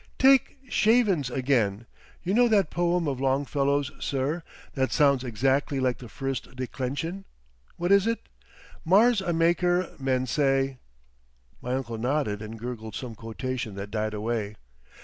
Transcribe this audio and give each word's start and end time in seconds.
"Take 0.17 0.57
shavin's, 0.67 1.29
again! 1.29 1.85
You 2.23 2.33
know 2.33 2.47
that 2.47 2.71
poem 2.71 3.07
of 3.07 3.21
Longfellow's, 3.21 3.91
sir, 3.99 4.41
that 4.73 4.91
sounds 4.91 5.23
exactly 5.23 5.79
like 5.79 5.99
the 5.99 6.09
first 6.09 6.55
declension. 6.55 7.23
What 7.77 7.91
is 7.91 8.07
it?—'Marr's 8.07 9.21
a 9.21 9.31
maker, 9.31 9.91
men 9.99 10.25
say!'" 10.25 10.79
My 11.61 11.75
uncle 11.75 11.99
nodded 11.99 12.41
and 12.41 12.57
gurgled 12.57 12.95
some 12.95 13.13
quotation 13.13 13.75
that 13.75 13.91
died 13.91 14.15
away. 14.15 14.55